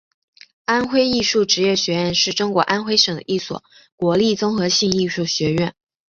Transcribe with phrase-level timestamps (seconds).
[0.65, 3.63] 安徽艺术职业学院是中国安徽省的一所
[3.95, 5.75] 国立综合性艺术学院。